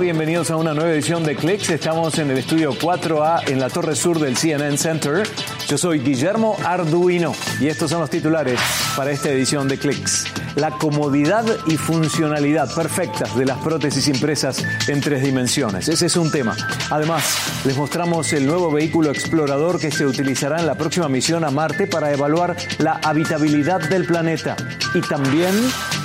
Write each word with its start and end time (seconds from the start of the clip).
Bienvenidos 0.00 0.50
a 0.50 0.56
una 0.56 0.74
nueva 0.74 0.90
edición 0.90 1.22
de 1.22 1.36
Clicks. 1.36 1.70
Estamos 1.70 2.18
en 2.18 2.30
el 2.30 2.38
estudio 2.38 2.72
4A 2.72 3.48
en 3.50 3.60
la 3.60 3.68
torre 3.68 3.94
sur 3.94 4.18
del 4.18 4.36
CNN 4.36 4.76
Center. 4.78 5.22
Yo 5.68 5.76
soy 5.76 6.00
Guillermo 6.00 6.56
Arduino 6.64 7.34
y 7.60 7.68
estos 7.68 7.90
son 7.90 8.00
los 8.00 8.10
titulares 8.10 8.58
para 8.96 9.10
esta 9.10 9.28
edición 9.28 9.68
de 9.68 9.78
Clicks. 9.78 10.41
La 10.56 10.70
comodidad 10.72 11.44
y 11.66 11.76
funcionalidad 11.76 12.72
perfectas 12.74 13.34
de 13.36 13.46
las 13.46 13.58
prótesis 13.58 14.08
impresas 14.08 14.62
en 14.86 15.00
tres 15.00 15.22
dimensiones. 15.22 15.88
Ese 15.88 16.06
es 16.06 16.16
un 16.16 16.30
tema. 16.30 16.56
Además, 16.90 17.38
les 17.64 17.76
mostramos 17.76 18.32
el 18.32 18.46
nuevo 18.46 18.70
vehículo 18.70 19.10
explorador 19.10 19.80
que 19.80 19.90
se 19.90 20.06
utilizará 20.06 20.60
en 20.60 20.66
la 20.66 20.74
próxima 20.74 21.08
misión 21.08 21.44
a 21.44 21.50
Marte 21.50 21.86
para 21.86 22.12
evaluar 22.12 22.56
la 22.78 23.00
habitabilidad 23.02 23.80
del 23.88 24.04
planeta. 24.04 24.56
Y 24.94 25.00
también 25.00 25.54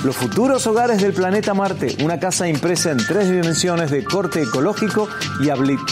los 0.04 0.16
futuros 0.16 0.66
hogares 0.66 1.02
del 1.02 1.12
planeta 1.12 1.52
Marte, 1.52 1.96
una 2.02 2.18
casa 2.18 2.48
impresa 2.48 2.90
en 2.90 2.98
tres 2.98 3.28
dimensiones 3.28 3.90
de 3.90 4.04
corte 4.04 4.42
ecológico 4.42 5.08
y, 5.40 5.50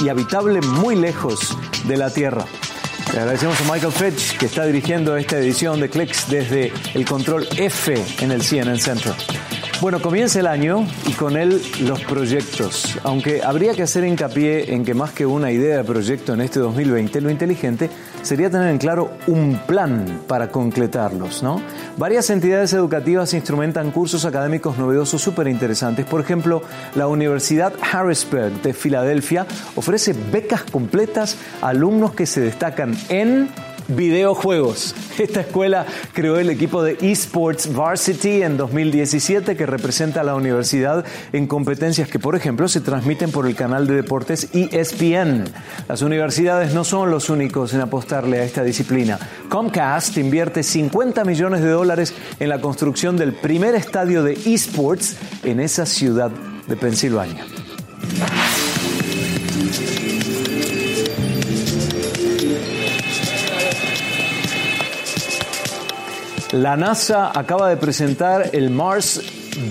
habitable 0.09 0.61
muy 0.61 0.97
lejos 0.97 1.57
de 1.87 1.97
la 1.97 2.11
Tierra. 2.11 2.45
Le 3.13 3.21
agradecemos 3.21 3.61
a 3.61 3.73
Michael 3.73 3.93
Fitch 3.93 4.37
que 4.37 4.47
está 4.47 4.67
dirigiendo 4.67 5.17
esta 5.17 5.39
edición 5.39 5.81
de 5.81 5.89
Clicks 5.89 6.29
desde 6.29 6.73
el 6.95 7.05
control 7.05 7.47
F 7.57 7.95
en 8.21 8.33
el 8.33 8.43
CNN 8.43 8.79
Center. 8.79 9.15
Bueno, 9.81 10.01
comienza 10.01 10.41
el 10.41 10.47
año 10.47 10.87
y 11.07 11.13
con 11.13 11.37
él 11.37 11.63
los 11.83 12.03
proyectos. 12.05 12.99
Aunque 13.05 13.43
habría 13.43 13.75
que 13.75 13.83
hacer 13.83 14.05
hincapié 14.05 14.75
en 14.75 14.85
que 14.85 14.95
más 14.95 15.13
que 15.13 15.27
una 15.27 15.51
idea 15.53 15.77
de 15.77 15.85
proyecto 15.85 16.33
en 16.33 16.41
este 16.41 16.61
2020, 16.61 17.21
lo 17.21 17.31
inteligente 17.31 17.91
sería 18.23 18.51
tener 18.51 18.71
en 18.71 18.79
claro 18.79 19.13
un 19.27 19.61
plan 19.67 20.23
para 20.27 20.51
concretarlos, 20.51 21.43
¿no? 21.43 21.61
Varias 21.97 22.29
entidades 22.29 22.75
educativas 22.75 23.33
instrumentan 23.33 23.91
cursos 23.91 24.27
académicos 24.27 24.77
novedosos 24.77 25.23
súper 25.23 25.49
interesantes. 25.49 26.05
Por 26.05 26.21
ejemplo, 26.21 26.63
la 26.95 27.07
Universidad 27.07 27.73
Harrisburg 27.81 28.61
de 28.61 28.75
Filadelfia 28.75 29.47
ofrece 29.77 30.15
becas 30.31 30.63
completas 30.65 31.39
a 31.63 31.69
alumnos 31.69 32.15
que 32.15 32.27
se 32.27 32.43
destacan 32.43 32.95
en 33.09 33.49
videojuegos. 33.89 34.95
Esta 35.19 35.41
escuela 35.41 35.87
creó 36.13 36.39
el 36.39 36.51
equipo 36.51 36.83
de 36.83 36.99
eSports 37.01 37.75
Varsity 37.75 38.43
en 38.43 38.57
2017 38.57 39.57
que 39.57 39.67
representa 39.67 40.21
a 40.21 40.25
la 40.25 40.35
universidad 40.35 41.05
en 41.33 41.47
competencias 41.47 42.09
que, 42.09 42.19
por 42.19 42.37
ejemplo, 42.37 42.69
se 42.69 42.81
transmiten 42.81 43.31
por 43.31 43.47
el 43.47 43.55
canal 43.55 43.87
de 43.87 43.95
deportes 43.95 44.49
ESPN. 44.53 45.45
Las 45.89 46.03
universidades 46.03 46.75
no 46.75 46.85
son 46.85 47.11
los 47.11 47.31
únicos 47.31 47.75
en 47.75 47.81
apostarle 47.81 48.41
a 48.41 48.45
esta 48.45 48.63
disciplina. 48.63 49.19
Comcast 49.49 50.17
invierte 50.19 50.63
50 50.63 51.25
millones 51.25 51.63
de 51.63 51.71
dólares 51.71 52.15
en 52.41 52.49
la 52.49 52.61
construcción 52.61 53.17
del 53.17 53.33
primer 53.33 53.75
estadio 53.75 54.23
de 54.23 54.33
eSports 54.33 55.17
en 55.45 55.61
esa 55.61 55.87
ciudad 55.87 56.31
de 56.67 56.77
Pensilvania. 56.77 57.45
La 66.57 66.75
NASA 66.75 67.39
acaba 67.39 67.69
de 67.69 67.77
presentar 67.77 68.49
el 68.55 68.71
Mars 68.71 69.21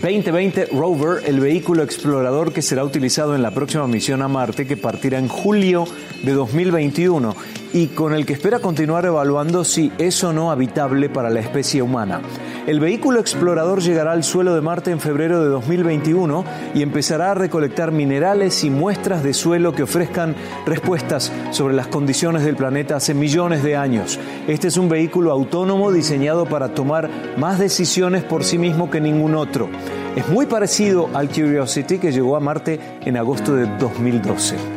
2020 0.03 0.67
Rover, 0.67 1.23
el 1.25 1.39
vehículo 1.39 1.81
explorador 1.81 2.53
que 2.53 2.61
será 2.61 2.83
utilizado 2.83 3.33
en 3.33 3.41
la 3.41 3.49
próxima 3.49 3.87
misión 3.87 4.21
a 4.21 4.27
Marte 4.27 4.67
que 4.67 4.77
partirá 4.77 5.17
en 5.17 5.27
julio 5.27 5.85
de 6.21 6.33
2021 6.33 7.35
y 7.75 7.87
con 7.87 8.13
el 8.13 8.25
que 8.25 8.31
espera 8.31 8.59
continuar 8.59 9.05
evaluando 9.05 9.65
si 9.65 9.91
es 9.97 10.23
o 10.23 10.31
no 10.31 10.49
habitable 10.49 11.09
para 11.09 11.29
la 11.29 11.41
especie 11.41 11.81
humana. 11.81 12.21
El 12.67 12.79
vehículo 12.79 13.19
explorador 13.19 13.81
llegará 13.81 14.13
al 14.13 14.23
suelo 14.23 14.55
de 14.55 14.61
Marte 14.61 14.91
en 14.91 15.01
febrero 15.01 15.43
de 15.43 15.49
2021 15.49 16.45
y 16.73 16.83
empezará 16.83 17.31
a 17.31 17.33
recolectar 17.33 17.91
minerales 17.91 18.63
y 18.63 18.69
muestras 18.69 19.23
de 19.23 19.33
suelo 19.33 19.75
que 19.75 19.83
ofrezcan 19.83 20.35
respuestas 20.65 21.33
sobre 21.51 21.75
las 21.75 21.87
condiciones 21.87 22.45
del 22.45 22.55
planeta 22.55 22.95
hace 22.95 23.13
millones 23.13 23.61
de 23.61 23.75
años. 23.75 24.21
Este 24.47 24.69
es 24.69 24.77
un 24.77 24.87
vehículo 24.87 25.33
autónomo 25.33 25.91
diseñado 25.91 26.45
para 26.45 26.73
tomar 26.73 27.09
más 27.35 27.59
decisiones 27.59 28.23
por 28.23 28.45
sí 28.45 28.57
mismo 28.57 28.89
que 28.89 29.01
ningún 29.01 29.35
otro. 29.35 29.67
Es 30.15 30.29
muy 30.29 30.45
parecido 30.45 31.09
al 31.13 31.27
Curiosity 31.27 31.97
que 31.97 32.13
llegó 32.13 32.37
a 32.37 32.39
Marte 32.39 32.79
en 33.01 33.17
agosto 33.17 33.53
de 33.53 33.67
2012. 33.77 34.74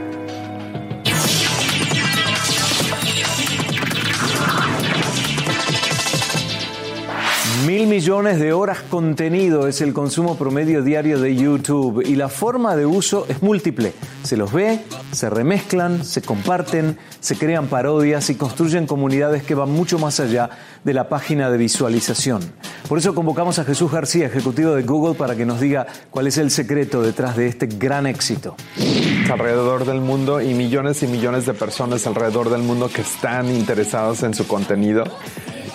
Mil 7.78 7.86
millones 7.86 8.40
de 8.40 8.52
horas 8.52 8.80
contenido 8.90 9.68
es 9.68 9.80
el 9.82 9.92
consumo 9.92 10.36
promedio 10.36 10.82
diario 10.82 11.20
de 11.20 11.36
YouTube 11.36 12.02
y 12.04 12.16
la 12.16 12.28
forma 12.28 12.74
de 12.74 12.86
uso 12.86 13.24
es 13.28 13.40
múltiple. 13.40 13.92
Se 14.24 14.36
los 14.36 14.52
ve, 14.52 14.80
se 15.12 15.30
remezclan, 15.30 16.04
se 16.04 16.20
comparten, 16.20 16.98
se 17.20 17.38
crean 17.38 17.68
parodias 17.68 18.30
y 18.30 18.34
construyen 18.34 18.88
comunidades 18.88 19.44
que 19.44 19.54
van 19.54 19.70
mucho 19.70 20.00
más 20.00 20.18
allá 20.18 20.50
de 20.82 20.92
la 20.92 21.08
página 21.08 21.50
de 21.50 21.58
visualización. 21.58 22.40
Por 22.88 22.98
eso 22.98 23.14
convocamos 23.14 23.60
a 23.60 23.64
Jesús 23.64 23.92
García, 23.92 24.26
ejecutivo 24.26 24.72
de 24.72 24.82
Google, 24.82 25.14
para 25.14 25.36
que 25.36 25.46
nos 25.46 25.60
diga 25.60 25.86
cuál 26.10 26.26
es 26.26 26.36
el 26.36 26.50
secreto 26.50 27.00
detrás 27.00 27.36
de 27.36 27.46
este 27.46 27.68
gran 27.68 28.08
éxito. 28.08 28.56
Alrededor 29.30 29.84
del 29.84 30.00
mundo 30.00 30.40
y 30.40 30.52
millones 30.52 31.04
y 31.04 31.06
millones 31.06 31.46
de 31.46 31.54
personas 31.54 32.08
alrededor 32.08 32.50
del 32.50 32.62
mundo 32.62 32.90
que 32.92 33.02
están 33.02 33.48
interesados 33.48 34.24
en 34.24 34.34
su 34.34 34.48
contenido 34.48 35.04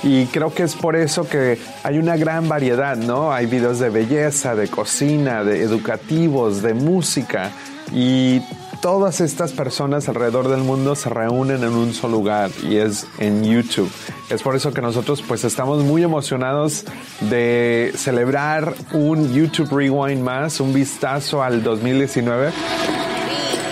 y 0.03 0.25
creo 0.27 0.53
que 0.53 0.63
es 0.63 0.75
por 0.75 0.95
eso 0.95 1.27
que 1.27 1.57
hay 1.83 1.97
una 1.97 2.17
gran 2.17 2.49
variedad, 2.49 2.97
¿no? 2.97 3.31
Hay 3.31 3.45
videos 3.45 3.79
de 3.79 3.89
belleza, 3.89 4.53
de 4.53 4.67
cocina, 4.67 5.43
de 5.43 5.61
educativos, 5.61 6.61
de 6.61 6.73
música 6.73 7.51
y 7.93 8.41
todas 8.81 9.21
estas 9.21 9.53
personas 9.53 10.09
alrededor 10.09 10.49
del 10.49 10.59
mundo 10.59 10.95
se 10.95 11.09
reúnen 11.09 11.63
en 11.63 11.69
un 11.69 11.93
solo 11.93 12.17
lugar 12.17 12.51
y 12.69 12.75
es 12.75 13.07
en 13.17 13.45
YouTube. 13.45 13.89
Es 14.29 14.41
por 14.41 14.57
eso 14.57 14.73
que 14.73 14.81
nosotros 14.81 15.23
pues 15.25 15.45
estamos 15.45 15.83
muy 15.83 16.03
emocionados 16.03 16.83
de 17.21 17.93
celebrar 17.95 18.73
un 18.91 19.33
YouTube 19.33 19.69
Rewind 19.73 20.21
más, 20.21 20.59
un 20.59 20.73
vistazo 20.73 21.41
al 21.41 21.63
2019. 21.63 22.51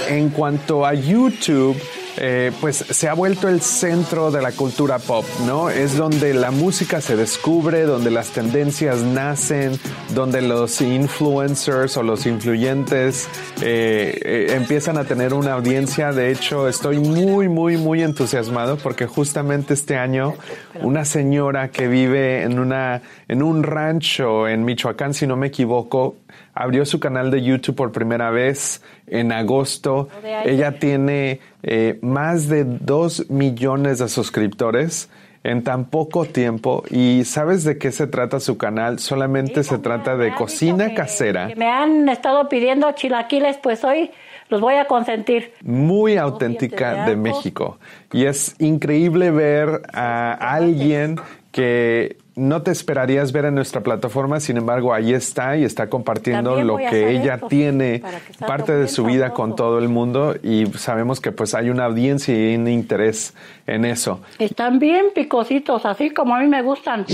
En 0.08 0.30
cuanto 0.30 0.86
a 0.86 0.94
YouTube, 0.94 1.76
eh, 2.24 2.52
pues 2.62 2.78
se 2.78 3.10
ha 3.10 3.16
vuelto 3.16 3.48
el 3.48 3.62
centro 3.62 4.30
de 4.30 4.44
la 4.44 4.52
cultura 4.52 5.00
pop, 5.00 5.26
¿no? 5.48 5.72
Es 5.72 5.98
donde 5.98 6.36
la 6.36 6.52
música 6.52 7.02
se 7.02 7.16
descubre, 7.16 7.82
donde 7.82 8.12
las 8.12 8.30
tendencias 8.30 9.02
nacen, 9.02 9.80
donde 10.14 10.44
los 10.44 10.82
influencers 10.82 11.98
o 11.98 12.04
los 12.04 12.28
influyentes 12.28 13.28
eh, 13.64 14.20
eh, 14.24 14.54
empiezan 14.56 15.00
a 15.00 15.04
tener 15.06 15.34
una 15.34 15.54
audiencia. 15.54 16.12
De 16.12 16.30
hecho, 16.30 16.68
estoy 16.68 17.00
muy, 17.00 17.50
muy, 17.50 17.78
muy 17.78 18.04
entusiasmado 18.04 18.78
porque 18.78 19.08
justamente 19.08 19.74
este 19.74 19.98
año 19.98 20.36
una 20.80 21.06
señora 21.06 21.72
que 21.72 21.88
vive 21.88 22.44
en 22.44 22.60
una 22.60 23.02
en 23.28 23.42
un 23.42 23.64
rancho 23.64 24.48
en 24.48 24.64
Michoacán, 24.64 25.16
si 25.16 25.26
no 25.26 25.38
me 25.38 25.48
equivoco, 25.48 26.18
abrió 26.62 26.86
su 26.86 27.00
canal 27.00 27.32
de 27.32 27.42
YouTube 27.42 27.76
por 27.76 27.92
primera 27.92 28.30
vez 28.30 28.84
en 29.08 29.32
agosto. 29.32 30.10
Ella 30.46 30.78
tiene 30.78 31.40
eh, 31.64 31.98
más 32.02 32.48
de 32.48 32.66
dos 32.66 33.30
millones 33.30 33.98
de 33.98 34.08
suscriptores 34.08 35.10
en 35.44 35.64
tan 35.64 35.86
poco 35.86 36.26
tiempo. 36.26 36.84
¿Y 36.92 37.24
sabes 37.26 37.64
de 37.64 37.80
qué 37.80 37.92
se 37.92 38.06
trata 38.06 38.40
su 38.40 38.60
canal? 38.60 39.00
Solamente 39.00 39.64
se 39.64 39.80
trata 39.80 40.16
de 40.16 40.36
cocina 40.36 40.94
casera. 40.94 41.50
me 41.58 41.68
han 41.68 42.08
estado 42.10 42.48
pidiendo 42.48 42.92
chilaquiles, 42.92 43.58
pues 43.58 43.84
hoy 43.84 44.12
los 44.50 44.62
voy 44.62 44.76
a 44.76 44.86
consentir. 44.86 45.54
Muy 45.64 46.18
auténtica 46.18 47.06
de 47.06 47.16
México. 47.16 47.80
Y 48.14 48.26
es 48.26 48.56
increíble 48.60 49.32
ver 49.32 49.82
a 49.94 50.34
alguien 50.34 51.16
que 51.52 52.18
no 52.36 52.62
te 52.62 52.72
esperarías 52.72 53.32
ver 53.32 53.46
en 53.46 53.56
nuestra 53.56 53.82
plataforma, 53.82 54.40
sin 54.40 54.58
embargo, 54.58 54.94
ahí 54.94 55.14
está 55.14 55.58
y 55.58 55.64
está 55.64 55.90
compartiendo 55.90 56.62
lo 56.64 56.78
que 56.78 57.12
ella 57.12 57.40
tiene, 57.50 58.02
parte 58.40 58.74
de 58.74 58.88
su 58.88 59.06
vida 59.06 59.34
con 59.34 59.56
todo 59.56 59.80
el 59.80 59.90
mundo 59.90 60.36
y 60.42 60.66
sabemos 60.78 61.20
que 61.20 61.32
pues 61.32 61.54
hay 61.54 61.70
una 61.70 61.86
audiencia 61.86 62.34
y 62.34 62.56
un 62.56 62.68
interés 62.68 63.34
en 63.68 63.86
eso. 63.86 64.22
Están 64.40 64.80
bien 64.80 65.08
picositos, 65.14 65.86
así 65.86 66.12
como 66.12 66.36
a 66.36 66.40
mí 66.40 66.48
me 66.48 66.62
gustan. 66.62 67.06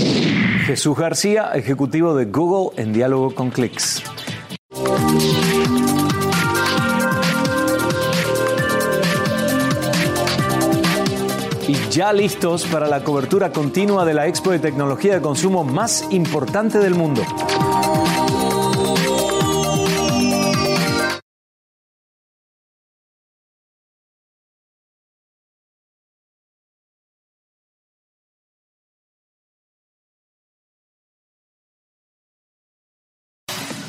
Jesús 0.66 0.96
García, 0.96 1.50
ejecutivo 1.54 2.14
de 2.14 2.26
Google 2.26 2.80
en 2.80 2.92
diálogo 2.92 3.34
con 3.34 3.50
Clicks. 3.50 4.02
Y 11.68 11.74
ya 11.90 12.12
listos 12.14 12.64
para 12.64 12.88
la 12.88 13.04
cobertura 13.04 13.52
continua 13.52 14.06
de 14.06 14.14
la 14.14 14.26
Expo 14.26 14.50
de 14.50 14.58
Tecnología 14.58 15.14
de 15.14 15.20
Consumo 15.20 15.64
más 15.64 16.06
importante 16.10 16.78
del 16.78 16.94
mundo. 16.94 17.22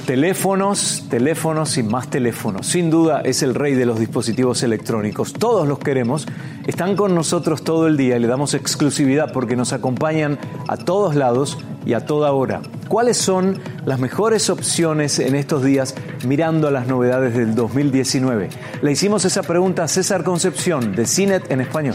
Teléfonos, 0.09 1.03
teléfonos 1.07 1.77
y 1.77 1.83
más 1.83 2.09
teléfonos. 2.09 2.65
Sin 2.65 2.89
duda 2.89 3.21
es 3.23 3.43
el 3.43 3.53
rey 3.53 3.75
de 3.75 3.85
los 3.85 3.99
dispositivos 3.99 4.63
electrónicos. 4.63 5.33
Todos 5.33 5.67
los 5.67 5.77
queremos. 5.77 6.25
Están 6.65 6.95
con 6.95 7.13
nosotros 7.13 7.63
todo 7.63 7.85
el 7.85 7.95
día 7.95 8.17
y 8.17 8.19
le 8.19 8.25
damos 8.25 8.55
exclusividad 8.55 9.31
porque 9.31 9.55
nos 9.55 9.71
acompañan 9.71 10.39
a 10.67 10.77
todos 10.77 11.13
lados 11.13 11.59
y 11.85 11.93
a 11.93 12.07
toda 12.07 12.31
hora. 12.31 12.63
¿Cuáles 12.87 13.17
son 13.17 13.61
las 13.85 13.99
mejores 13.99 14.49
opciones 14.49 15.19
en 15.19 15.35
estos 15.35 15.63
días 15.63 15.93
mirando 16.25 16.67
a 16.67 16.71
las 16.71 16.87
novedades 16.87 17.35
del 17.35 17.53
2019? 17.53 18.49
Le 18.81 18.91
hicimos 18.91 19.25
esa 19.25 19.43
pregunta 19.43 19.83
a 19.83 19.87
César 19.87 20.23
Concepción 20.23 20.95
de 20.95 21.05
CINET 21.05 21.51
en 21.51 21.61
español. 21.61 21.93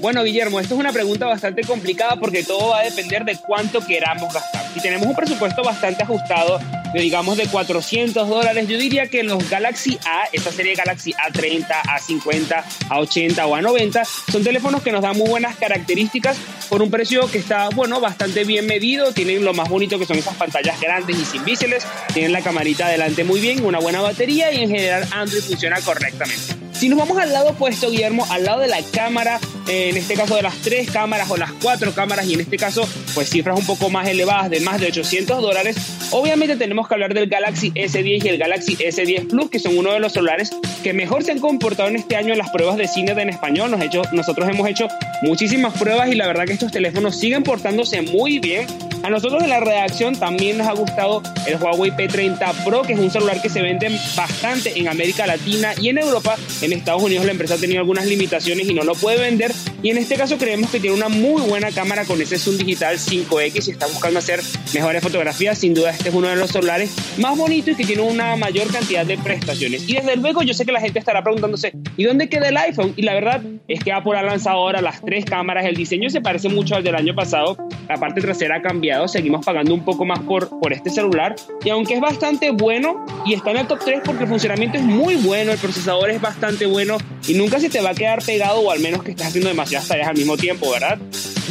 Bueno, 0.00 0.22
Guillermo, 0.22 0.60
esto 0.60 0.74
es 0.74 0.80
una 0.80 0.92
pregunta 0.92 1.24
bastante 1.24 1.62
complicada 1.62 2.16
porque 2.16 2.44
todo 2.44 2.72
va 2.72 2.80
a 2.80 2.82
depender 2.82 3.24
de 3.24 3.38
cuánto 3.46 3.80
queramos 3.80 4.34
gastar. 4.34 4.66
Si 4.74 4.82
tenemos 4.82 5.06
un 5.06 5.16
presupuesto 5.16 5.62
bastante 5.64 6.02
ajustado, 6.02 6.60
de, 6.92 7.00
digamos 7.00 7.36
de 7.36 7.46
400 7.46 8.28
dólares, 8.28 8.66
yo 8.68 8.78
diría 8.78 9.08
que 9.08 9.22
los 9.22 9.48
Galaxy 9.48 9.98
A, 10.04 10.24
esta 10.32 10.52
serie 10.52 10.74
Galaxy 10.74 11.12
A30, 11.12 11.66
A50, 11.66 12.64
A80 12.88 13.46
o 13.46 13.56
A90, 13.56 14.06
son 14.30 14.44
teléfonos 14.44 14.82
que 14.82 14.92
nos 14.92 15.02
dan 15.02 15.16
muy 15.16 15.28
buenas 15.28 15.56
características 15.56 16.36
por 16.68 16.82
un 16.82 16.90
precio 16.90 17.30
que 17.30 17.38
está, 17.38 17.68
bueno, 17.70 18.00
bastante 18.00 18.44
bien 18.44 18.66
medido. 18.66 19.12
Tienen 19.12 19.44
lo 19.44 19.54
más 19.54 19.68
bonito 19.68 19.98
que 19.98 20.06
son 20.06 20.18
esas 20.18 20.34
pantallas 20.34 20.80
grandes 20.80 21.18
y 21.18 21.24
sin 21.24 21.44
biseles. 21.44 21.86
Tienen 22.12 22.32
la 22.32 22.42
camarita 22.42 22.86
adelante 22.86 23.24
muy 23.24 23.40
bien, 23.40 23.64
una 23.64 23.78
buena 23.78 24.00
batería 24.00 24.52
y 24.52 24.62
en 24.62 24.70
general 24.70 25.06
Android 25.12 25.42
funciona 25.42 25.80
correctamente. 25.80 26.54
Si 26.72 26.90
nos 26.90 26.98
vamos 26.98 27.16
al 27.16 27.32
lado 27.32 27.50
opuesto, 27.50 27.90
Guillermo, 27.90 28.26
al 28.30 28.44
lado 28.44 28.60
de 28.60 28.68
la 28.68 28.82
cámara, 28.92 29.40
en 29.68 29.96
este 29.96 30.14
caso 30.14 30.36
de 30.36 30.42
las 30.42 30.56
tres 30.56 30.90
cámaras 30.90 31.30
o 31.30 31.36
las 31.36 31.52
cuatro 31.62 31.92
cámaras, 31.92 32.26
y 32.26 32.34
en 32.34 32.40
este 32.40 32.56
caso, 32.56 32.86
pues 33.14 33.30
cifras 33.30 33.58
un 33.58 33.66
poco 33.66 33.90
más 33.90 34.08
elevadas 34.08 34.50
de 34.50 34.60
más 34.60 34.80
de 34.80 34.88
800 34.88 35.42
dólares, 35.42 35.76
obviamente 36.10 36.56
tenemos 36.56 36.86
que 36.86 36.94
hablar 36.94 37.14
del 37.14 37.28
Galaxy 37.28 37.72
S10 37.72 38.24
y 38.24 38.28
el 38.28 38.38
Galaxy 38.38 38.76
S10 38.76 39.28
Plus, 39.28 39.50
que 39.50 39.58
son 39.58 39.76
uno 39.76 39.92
de 39.92 40.00
los 40.00 40.12
celulares 40.12 40.50
que 40.82 40.92
mejor 40.92 41.24
se 41.24 41.32
han 41.32 41.40
comportado 41.40 41.88
en 41.88 41.96
este 41.96 42.16
año 42.16 42.32
en 42.32 42.38
las 42.38 42.50
pruebas 42.50 42.76
de 42.76 42.86
cine 42.86 43.06
en 43.12 43.30
español. 43.30 43.70
Nos 43.70 43.80
hecho, 43.80 44.02
nosotros 44.12 44.48
hemos 44.48 44.68
hecho 44.68 44.88
muchísimas 45.22 45.76
pruebas 45.78 46.10
y 46.10 46.14
la 46.14 46.26
verdad 46.26 46.44
que 46.44 46.52
estos 46.52 46.72
teléfonos 46.72 47.18
siguen 47.18 47.42
portándose 47.42 48.02
muy 48.02 48.38
bien. 48.38 48.66
A 49.02 49.10
nosotros 49.10 49.42
de 49.42 49.48
la 49.48 49.60
redacción 49.60 50.18
también 50.18 50.58
nos 50.58 50.66
ha 50.66 50.72
gustado 50.72 51.22
el 51.46 51.56
Huawei 51.56 51.92
P30 51.92 52.64
Pro, 52.64 52.82
que 52.82 52.94
es 52.94 52.98
un 52.98 53.10
celular 53.10 53.40
que 53.40 53.48
se 53.48 53.62
vende 53.62 53.96
bastante 54.16 54.78
en 54.78 54.88
América 54.88 55.26
Latina 55.26 55.74
y 55.80 55.90
en 55.90 55.98
Europa. 55.98 56.36
En 56.60 56.72
Estados 56.72 57.02
Unidos 57.02 57.24
la 57.24 57.32
empresa 57.32 57.54
ha 57.54 57.58
tenido 57.58 57.80
algunas 57.80 58.06
limitaciones 58.06 58.68
y 58.68 58.74
no 58.74 58.82
lo 58.82 58.94
puede 58.94 59.20
vender. 59.20 59.52
Y 59.82 59.90
en 59.90 59.98
este 59.98 60.16
caso 60.16 60.38
creemos 60.38 60.70
que 60.70 60.80
tiene 60.80 60.96
una 60.96 61.08
muy 61.08 61.42
buena 61.42 61.70
cámara 61.70 62.04
con 62.04 62.20
ese 62.20 62.38
zoom 62.38 62.56
digital 62.56 62.96
5X. 62.96 63.60
Si 63.62 63.70
está 63.70 63.86
buscando 63.86 64.18
hacer 64.18 64.40
mejores 64.74 65.02
fotografías, 65.02 65.58
sin 65.58 65.74
duda 65.74 65.90
este 65.90 66.08
es 66.08 66.14
uno 66.14 66.28
de 66.28 66.36
los 66.36 66.50
celulares 66.50 66.94
más 67.18 67.36
bonitos 67.36 67.74
y 67.74 67.76
que 67.76 67.84
tiene 67.84 68.02
una 68.02 68.36
mayor 68.36 68.70
cantidad 68.72 69.04
de 69.04 69.18
prestaciones. 69.18 69.88
Y 69.88 69.94
desde 69.94 70.16
luego 70.16 70.42
yo 70.42 70.54
sé 70.54 70.64
que 70.64 70.72
la 70.72 70.80
gente 70.80 70.98
estará 70.98 71.22
preguntándose, 71.22 71.72
¿y 71.96 72.04
dónde 72.04 72.28
queda 72.28 72.48
el 72.48 72.56
iPhone? 72.56 72.92
Y 72.96 73.02
la 73.02 73.14
verdad 73.14 73.42
es 73.68 73.82
que 73.82 73.92
Apple 73.92 74.16
ha 74.16 74.22
lanzado 74.22 74.56
ahora 74.56 74.80
las 74.80 75.00
tres 75.02 75.24
cámaras. 75.24 75.64
El 75.66 75.76
diseño 75.76 76.10
se 76.10 76.20
parece 76.20 76.48
mucho 76.48 76.76
al 76.76 76.84
del 76.84 76.94
año 76.94 77.14
pasado. 77.14 77.56
La 77.88 77.96
parte 77.96 78.20
trasera 78.20 78.56
ha 78.56 78.62
cambiado. 78.62 79.08
Seguimos 79.08 79.44
pagando 79.44 79.74
un 79.74 79.84
poco 79.84 80.04
más 80.04 80.20
por, 80.20 80.48
por 80.60 80.72
este 80.72 80.90
celular. 80.90 81.36
Y 81.64 81.70
aunque 81.70 81.94
es 81.94 82.00
bastante 82.00 82.50
bueno 82.50 83.04
y 83.24 83.34
está 83.34 83.50
en 83.50 83.58
el 83.58 83.66
top 83.66 83.80
3 83.84 84.00
porque 84.04 84.24
el 84.24 84.28
funcionamiento 84.28 84.78
es 84.78 84.84
muy 84.84 85.16
bueno, 85.16 85.52
el 85.52 85.58
procesador 85.58 86.10
es 86.10 86.20
bastante 86.20 86.66
bueno 86.66 86.98
y 87.26 87.34
nunca 87.34 87.58
se 87.58 87.68
te 87.68 87.80
va 87.80 87.90
a 87.90 87.94
quedar 87.94 88.22
pegado 88.22 88.60
o 88.60 88.70
al 88.70 88.80
menos 88.80 89.02
que 89.02 89.10
estés 89.10 89.26
haciendo 89.26 89.45
demasiadas 89.46 89.88
tareas 89.88 90.08
al 90.08 90.16
mismo 90.16 90.36
tiempo, 90.36 90.70
¿verdad? 90.70 90.98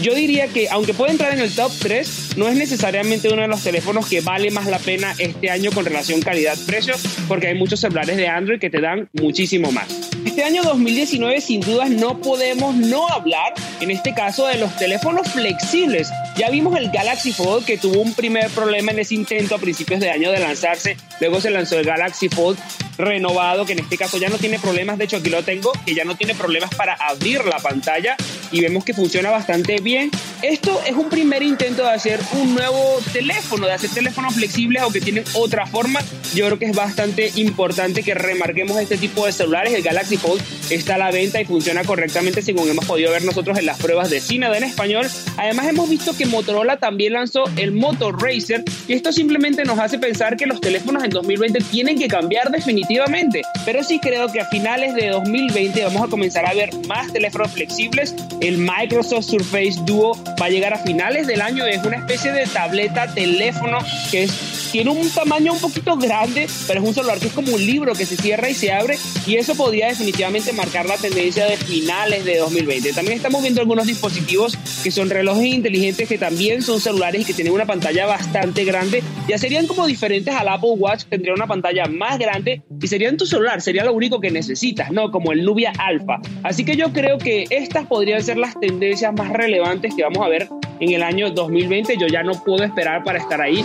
Yo 0.02 0.14
diría 0.14 0.48
que 0.48 0.68
aunque 0.70 0.94
puede 0.94 1.12
entrar 1.12 1.34
en 1.34 1.40
el 1.40 1.54
top 1.54 1.72
3, 1.80 2.38
no 2.38 2.48
es 2.48 2.56
necesariamente 2.56 3.30
uno 3.32 3.42
de 3.42 3.48
los 3.48 3.64
teléfonos 3.64 4.08
que 4.08 4.22
vale 4.22 4.52
más 4.52 4.68
la 4.68 4.80
pena 4.80 5.16
este 5.18 5.50
año 5.50 5.72
con 5.72 5.86
relación 5.86 6.22
calidad-precio, 6.22 6.96
porque 7.28 7.48
hay 7.48 7.56
muchos 7.56 7.80
celulares 7.80 8.18
de 8.18 8.28
Android 8.28 8.60
que 8.60 8.70
te 8.70 8.82
dan 8.82 9.10
muchísimo 9.14 9.72
más. 9.72 10.15
Este 10.36 10.44
año 10.44 10.64
2019 10.64 11.40
sin 11.40 11.62
dudas 11.62 11.90
no 11.90 12.20
podemos 12.20 12.76
no 12.76 13.08
hablar, 13.08 13.54
en 13.80 13.90
este 13.90 14.14
caso, 14.14 14.46
de 14.48 14.58
los 14.58 14.76
teléfonos 14.76 15.30
flexibles. 15.30 16.10
Ya 16.36 16.50
vimos 16.50 16.78
el 16.78 16.92
Galaxy 16.92 17.32
Fold 17.32 17.64
que 17.64 17.78
tuvo 17.78 18.02
un 18.02 18.14
primer 18.14 18.50
problema 18.50 18.92
en 18.92 19.00
ese 19.00 19.16
intento 19.16 19.56
a 19.56 19.60
principios 19.60 20.02
de 20.02 20.10
año 20.10 20.32
de 20.32 20.42
lanzarse, 20.42 20.98
luego 21.22 21.40
se 21.40 21.52
lanzó 21.52 21.80
el 21.80 21.86
Galaxy 21.86 22.28
Fold 22.28 22.60
renovado, 22.98 23.66
que 23.66 23.72
en 23.72 23.80
este 23.80 23.98
caso 23.98 24.18
ya 24.18 24.28
no 24.28 24.38
tiene 24.38 24.60
problemas, 24.60 24.98
de 24.98 25.06
hecho 25.06 25.16
aquí 25.16 25.30
lo 25.30 25.42
tengo, 25.42 25.72
que 25.86 25.96
ya 25.96 26.04
no 26.04 26.18
tiene 26.18 26.36
problemas 26.36 26.70
para 26.76 26.96
abrir 26.96 27.46
la 27.46 27.60
pantalla 27.60 28.18
y 28.52 28.62
vemos 28.62 28.86
que 28.86 28.94
funciona 28.94 29.30
bastante 29.30 29.82
bien. 29.82 30.12
Esto 30.42 30.82
es 30.86 30.96
un 30.96 31.10
primer 31.10 31.44
intento 31.44 31.84
de 31.84 31.90
hacer 31.90 32.20
un 32.34 32.54
nuevo 32.54 33.00
teléfono, 33.12 33.66
de 33.66 33.74
hacer 33.74 33.90
teléfonos 33.90 34.36
flexibles 34.36 34.84
o 34.84 34.92
que 34.92 35.02
tienen 35.02 35.24
otra 35.34 35.66
forma. 35.66 36.00
Yo 36.34 36.46
creo 36.46 36.60
que 36.60 36.66
es 36.66 36.76
bastante 36.76 37.32
importante 37.36 38.04
que 38.04 38.14
remarquemos 38.14 38.78
este 38.78 38.98
tipo 38.98 39.26
de 39.26 39.32
celulares. 39.32 39.74
El 39.74 39.82
Galaxy 39.82 40.18
Fold 40.18 40.42
está 40.70 40.96
a 40.96 40.98
la 40.98 41.12
venta 41.12 41.42
y 41.42 41.46
funciona 41.46 41.84
correctamente 41.84 42.42
según 42.42 42.70
hemos 42.70 42.86
podido 42.86 43.12
ver 43.12 43.24
nosotros 43.24 43.58
en 43.58 43.66
las 43.66 43.80
pruebas 43.80 44.10
de 44.10 44.20
cine 44.20 44.46
en 44.54 44.64
español. 44.64 45.08
Además 45.38 45.68
hemos 45.68 45.90
visto 45.90 46.16
que 46.16 46.26
Motorola 46.26 46.78
también 46.78 47.14
lanzó 47.14 47.46
el 47.56 47.72
Moto 47.72 48.12
Racer 48.12 48.64
y 48.88 48.94
esto 48.94 49.12
simplemente 49.12 49.64
nos 49.64 49.80
hace 49.80 49.98
pensar 49.98 50.38
que 50.38 50.46
los 50.46 50.62
teléfonos 50.62 51.04
en 51.04 51.10
2020 51.10 51.60
tienen 51.72 51.98
que 51.98 52.08
cambiar 52.08 52.52
definitivamente. 52.52 53.42
Pero 53.66 53.84
sí 53.84 54.00
creo 54.00 54.32
que 54.32 54.42
a 54.42 54.46
finales 54.46 54.94
de 54.94 55.10
2020 55.10 55.84
vamos 55.86 56.04
a 56.04 56.08
comenzar 56.08 56.46
a 56.46 56.54
ver 56.54 56.70
más 56.88 57.12
teléfonos 57.12 57.52
flexibles. 57.52 58.14
El 58.42 58.58
Microsoft 58.58 59.26
Surface 59.26 59.80
Duo 59.86 60.18
va 60.42 60.48
a 60.48 60.50
llegar 60.50 60.74
a 60.74 60.78
finales 60.78 61.28
del 61.28 61.42
año. 61.42 61.66
Es 61.66 61.84
una 61.84 61.98
especie 61.98 62.32
de 62.32 62.46
tableta 62.46 63.14
teléfono 63.14 63.80
que 64.12 64.24
es 64.24 64.56
tiene 64.76 64.90
un 64.90 65.10
tamaño 65.10 65.54
un 65.54 65.60
poquito 65.62 65.96
grande, 65.96 66.48
pero 66.68 66.82
es 66.82 66.88
un 66.90 66.94
celular 66.94 67.18
que 67.18 67.28
es 67.28 67.34
como 67.34 67.54
un 67.54 67.66
libro 67.66 67.94
que 67.94 68.06
se 68.06 68.18
cierra 68.18 68.50
y 68.50 68.54
se 68.54 68.74
abre 68.74 68.98
y 69.26 69.36
eso 69.36 69.56
podría 69.56 69.88
definitivamente 69.88 70.52
marcar 70.52 70.86
la 70.86 70.98
tendencia 70.98 71.46
de 71.46 71.56
finales 71.56 72.26
de 72.26 72.40
2020. 72.40 72.92
También 72.92 73.16
estamos 73.16 73.42
viendo 73.42 73.62
algunos 73.62 73.88
dispositivos 73.88 74.58
que 74.84 74.92
son 74.92 75.10
relojes 75.10 75.46
inteligentes 75.46 76.10
que 76.10 76.18
también 76.18 76.62
son 76.62 76.82
celulares 76.82 77.22
y 77.22 77.24
que 77.24 77.34
tienen 77.34 77.54
una 77.54 77.66
pantalla 77.66 78.06
bastante 78.06 78.66
grande. 78.66 79.02
Ya 79.30 79.38
serían 79.38 79.66
como 79.66 79.88
diferentes 79.88 80.36
al 80.36 80.50
Apple 80.50 80.74
Watch, 80.76 81.06
tendría 81.06 81.34
una 81.34 81.48
pantalla 81.48 81.86
más 81.86 82.20
grande 82.20 82.62
y 82.82 82.88
sería 82.88 83.08
en 83.08 83.16
tu 83.16 83.26
celular, 83.26 83.62
sería 83.62 83.86
lo 83.86 83.94
único 83.94 84.20
que 84.20 84.30
necesitas, 84.30 84.92
¿no? 84.92 85.10
Como 85.10 85.32
el 85.32 85.46
Nubia 85.46 85.72
Alpha. 85.78 86.20
Así 86.44 86.66
que 86.66 86.76
yo 86.76 86.92
creo 86.92 87.18
que 87.18 87.46
estas 87.50 87.88
podrían 87.88 88.22
ser 88.26 88.38
las 88.38 88.60
tendencias 88.60 89.14
más 89.14 89.32
relevantes 89.32 89.94
que 89.96 90.02
vamos 90.02 90.26
a 90.26 90.28
ver 90.28 90.50
en 90.80 90.92
el 90.92 91.04
año 91.04 91.30
2020. 91.30 91.96
Yo 91.98 92.08
ya 92.08 92.24
no 92.24 92.34
puedo 92.44 92.64
esperar 92.64 93.04
para 93.04 93.20
estar 93.20 93.40
ahí. 93.40 93.64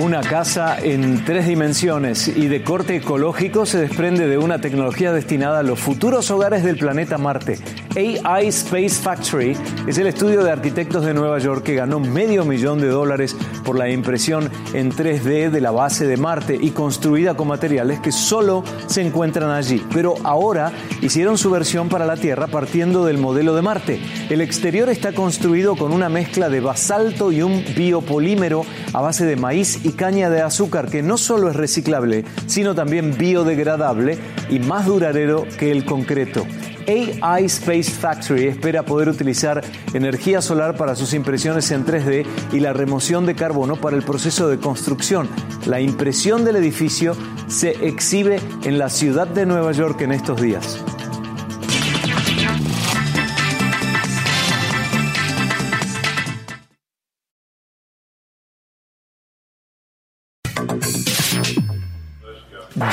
Una 0.00 0.20
casa 0.20 0.78
en 0.80 1.24
tres 1.24 1.48
dimensiones 1.48 2.28
y 2.28 2.46
de 2.46 2.62
corte 2.62 2.94
ecológico 2.94 3.66
se 3.66 3.80
desprende 3.80 4.28
de 4.28 4.38
una 4.38 4.60
tecnología 4.60 5.12
destinada 5.12 5.58
a 5.58 5.62
los 5.64 5.80
futuros 5.80 6.30
hogares 6.30 6.62
del 6.62 6.76
planeta 6.76 7.18
Marte. 7.18 7.58
AI 7.96 8.46
Space 8.46 8.90
Factory 8.90 9.56
es 9.88 9.98
el 9.98 10.06
estudio 10.06 10.44
de 10.44 10.52
arquitectos 10.52 11.04
de 11.04 11.14
Nueva 11.14 11.40
York 11.40 11.64
que 11.64 11.74
ganó 11.74 11.98
medio 11.98 12.44
millón 12.44 12.80
de 12.80 12.86
dólares 12.86 13.36
por 13.64 13.76
la 13.76 13.90
impresión 13.90 14.48
en 14.72 14.92
3D 14.92 15.50
de 15.50 15.60
la 15.60 15.72
base 15.72 16.06
de 16.06 16.16
Marte 16.16 16.56
y 16.60 16.70
construida 16.70 17.34
con 17.34 17.48
materiales 17.48 17.98
que 17.98 18.12
solo 18.12 18.62
se 18.86 19.02
encuentran 19.02 19.50
allí. 19.50 19.84
Pero 19.92 20.14
ahora 20.22 20.70
hicieron 21.02 21.36
su 21.38 21.50
versión 21.50 21.88
para 21.88 22.06
la 22.06 22.16
Tierra 22.16 22.46
partiendo 22.46 23.04
del 23.04 23.18
modelo 23.18 23.52
de 23.56 23.62
Marte. 23.62 24.00
El 24.30 24.42
exterior 24.42 24.88
está 24.90 25.12
construido 25.12 25.74
con 25.74 25.92
una 25.92 26.08
mezcla 26.08 26.48
de 26.48 26.60
basalto 26.60 27.32
y 27.32 27.42
un 27.42 27.64
biopolímero 27.76 28.64
a 28.92 29.00
base 29.00 29.26
de 29.26 29.34
maíz 29.34 29.80
y 29.84 29.87
caña 29.92 30.30
de 30.30 30.42
azúcar 30.42 30.90
que 30.90 31.02
no 31.02 31.18
solo 31.18 31.50
es 31.50 31.56
reciclable, 31.56 32.24
sino 32.46 32.74
también 32.74 33.16
biodegradable 33.16 34.18
y 34.50 34.58
más 34.58 34.86
duradero 34.86 35.46
que 35.58 35.70
el 35.70 35.84
concreto. 35.84 36.46
AI 36.88 37.44
Space 37.44 37.90
Factory 37.90 38.46
espera 38.46 38.82
poder 38.82 39.10
utilizar 39.10 39.62
energía 39.92 40.40
solar 40.40 40.76
para 40.76 40.96
sus 40.96 41.12
impresiones 41.12 41.70
en 41.70 41.84
3D 41.84 42.24
y 42.52 42.60
la 42.60 42.72
remoción 42.72 43.26
de 43.26 43.34
carbono 43.34 43.76
para 43.76 43.96
el 43.96 44.02
proceso 44.02 44.48
de 44.48 44.58
construcción. 44.58 45.28
La 45.66 45.80
impresión 45.80 46.46
del 46.46 46.56
edificio 46.56 47.14
se 47.46 47.86
exhibe 47.86 48.40
en 48.64 48.78
la 48.78 48.88
ciudad 48.88 49.26
de 49.28 49.44
Nueva 49.44 49.72
York 49.72 50.00
en 50.00 50.12
estos 50.12 50.40
días. 50.40 50.82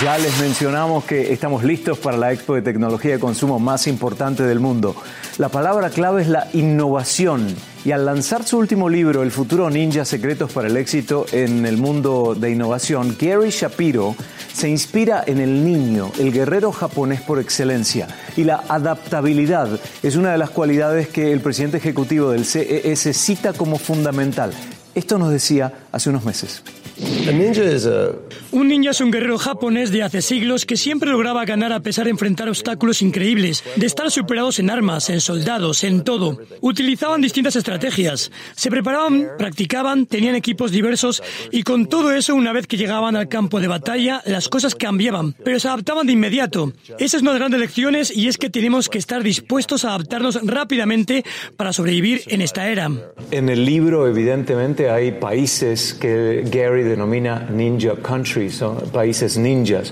Ya 0.01 0.17
les 0.17 0.37
mencionamos 0.39 1.05
que 1.05 1.31
estamos 1.31 1.63
listos 1.63 1.97
para 1.97 2.17
la 2.17 2.33
expo 2.33 2.53
de 2.55 2.61
tecnología 2.61 3.13
de 3.13 3.19
consumo 3.19 3.59
más 3.59 3.87
importante 3.87 4.43
del 4.43 4.59
mundo. 4.59 4.93
La 5.37 5.47
palabra 5.47 5.89
clave 5.89 6.21
es 6.21 6.27
la 6.27 6.49
innovación. 6.51 7.55
Y 7.85 7.91
al 7.91 8.05
lanzar 8.05 8.43
su 8.43 8.57
último 8.57 8.89
libro, 8.89 9.23
El 9.23 9.31
futuro 9.31 9.69
ninja, 9.69 10.03
secretos 10.03 10.51
para 10.51 10.67
el 10.67 10.75
éxito 10.75 11.25
en 11.31 11.65
el 11.65 11.77
mundo 11.77 12.35
de 12.37 12.51
innovación, 12.51 13.15
Gary 13.17 13.51
Shapiro 13.51 14.15
se 14.53 14.67
inspira 14.67 15.23
en 15.25 15.39
el 15.39 15.63
niño, 15.63 16.11
el 16.19 16.33
guerrero 16.33 16.73
japonés 16.73 17.21
por 17.21 17.39
excelencia. 17.39 18.07
Y 18.35 18.43
la 18.43 18.63
adaptabilidad 18.67 19.79
es 20.03 20.17
una 20.17 20.33
de 20.33 20.37
las 20.37 20.49
cualidades 20.49 21.07
que 21.07 21.31
el 21.31 21.39
presidente 21.39 21.77
ejecutivo 21.77 22.31
del 22.31 22.43
CES 22.43 23.15
cita 23.15 23.53
como 23.53 23.77
fundamental. 23.77 24.51
Esto 24.93 25.17
nos 25.17 25.31
decía 25.31 25.71
hace 25.93 26.09
unos 26.09 26.25
meses. 26.25 26.63
Un 26.97 28.67
ninja 28.69 28.91
es 28.91 29.01
un 29.01 29.11
guerrero 29.11 29.37
japonés 29.37 29.91
de 29.91 30.03
hace 30.03 30.21
siglos 30.21 30.65
que 30.65 30.77
siempre 30.77 31.11
lograba 31.11 31.43
ganar 31.43 31.73
a 31.73 31.81
pesar 31.81 32.05
de 32.05 32.11
enfrentar 32.11 32.47
obstáculos 32.47 33.01
increíbles, 33.01 33.63
de 33.75 33.85
estar 33.85 34.09
superados 34.09 34.59
en 34.59 34.69
armas, 34.69 35.09
en 35.09 35.19
soldados, 35.19 35.83
en 35.83 36.03
todo. 36.03 36.39
Utilizaban 36.61 37.21
distintas 37.21 37.57
estrategias, 37.57 38.31
se 38.55 38.69
preparaban, 38.69 39.27
practicaban, 39.37 40.05
tenían 40.05 40.35
equipos 40.35 40.71
diversos 40.71 41.21
y 41.51 41.63
con 41.63 41.87
todo 41.87 42.13
eso, 42.13 42.33
una 42.33 42.53
vez 42.53 42.65
que 42.65 42.77
llegaban 42.77 43.17
al 43.17 43.27
campo 43.27 43.59
de 43.59 43.67
batalla, 43.67 44.21
las 44.25 44.47
cosas 44.47 44.73
cambiaban, 44.75 45.33
pero 45.43 45.59
se 45.59 45.67
adaptaban 45.67 46.07
de 46.07 46.13
inmediato. 46.13 46.71
Esa 46.97 47.17
es 47.17 47.23
una 47.23 47.33
de 47.33 47.39
las 47.39 47.49
grandes 47.49 47.59
lecciones 47.59 48.15
y 48.15 48.29
es 48.29 48.37
que 48.37 48.49
tenemos 48.49 48.87
que 48.87 48.99
estar 48.99 49.21
dispuestos 49.21 49.83
a 49.83 49.89
adaptarnos 49.89 50.39
rápidamente 50.43 51.25
para 51.57 51.73
sobrevivir 51.73 52.21
en 52.27 52.41
esta 52.41 52.69
era. 52.69 52.89
En 53.31 53.49
el 53.49 53.65
libro, 53.65 54.07
evidentemente, 54.07 54.89
hay 54.89 55.11
países 55.11 55.93
que 55.93 56.43
Gary 56.49 56.84
denomina 56.85 57.49
ninja 57.49 58.01
countries, 58.01 58.59
países 58.59 59.37
ninjas. 59.37 59.91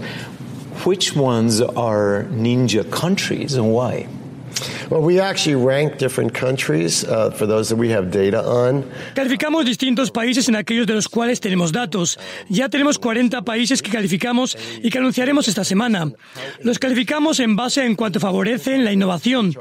Which 0.85 1.15
ones 1.15 1.61
are 1.61 2.25
ninja 2.31 2.89
countries 2.89 3.53
and 3.55 3.73
why? 3.73 4.07
Calificamos 9.13 9.65
distintos 9.65 10.11
países 10.11 10.47
en 10.49 10.55
aquellos 10.55 10.87
de 10.87 10.93
los 10.93 11.07
cuales 11.09 11.39
tenemos 11.39 11.71
datos. 11.71 12.19
Ya 12.49 12.69
tenemos 12.69 12.99
40 12.99 13.41
países 13.43 13.81
que 13.81 13.91
calificamos 13.91 14.57
y 14.81 14.89
que 14.89 14.97
anunciaremos 14.97 15.47
esta 15.47 15.63
semana. 15.63 16.11
Los 16.61 16.79
calificamos 16.79 17.39
en 17.39 17.55
base 17.55 17.85
en 17.85 17.95
cuanto 17.95 18.19
favorecen 18.19 18.83
la 18.83 18.91
innovación. 18.91 19.53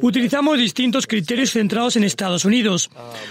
Utilizamos 0.00 0.58
distintos 0.58 1.06
criterios 1.06 1.52
centrados 1.52 1.96
en 1.96 2.04
Estados 2.04 2.44
Unidos. 2.44 2.90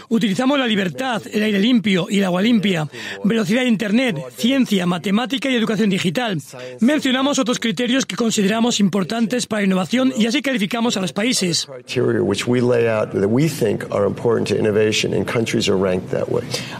Utilizamos 0.09 0.59
la 0.59 0.67
libertad, 0.67 1.21
el 1.31 1.43
aire 1.43 1.59
limpio 1.59 2.07
y 2.09 2.19
el 2.19 2.25
agua 2.25 2.41
limpia, 2.41 2.87
velocidad 3.23 3.61
de 3.61 3.67
Internet, 3.67 4.17
ciencia, 4.37 4.85
matemática 4.85 5.49
y 5.49 5.55
educación 5.55 5.89
digital. 5.89 6.37
Mencionamos 6.79 7.39
otros 7.39 7.59
criterios 7.59 8.05
que 8.05 8.15
consideramos 8.15 8.79
importantes 8.79 9.45
para 9.47 9.61
la 9.61 9.67
innovación 9.67 10.13
y 10.17 10.25
así 10.25 10.41
calificamos 10.41 10.97
a 10.97 11.01
los 11.07 11.13
países. 11.13 11.67